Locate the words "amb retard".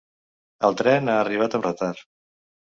1.61-2.05